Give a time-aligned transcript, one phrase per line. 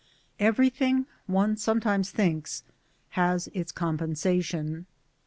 [0.39, 2.63] EVERYTHING, one sometimes thinks,
[3.09, 4.85] has its Com pensation.